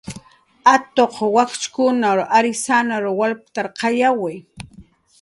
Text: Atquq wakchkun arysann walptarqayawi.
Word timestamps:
Atquq 0.73 1.15
wakchkun 1.35 1.97
arysann 2.35 2.87
walptarqayawi. 3.19 4.33